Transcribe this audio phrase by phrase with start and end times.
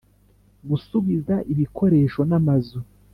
[0.69, 2.77] Gusubiza Ibikoresho n’amazu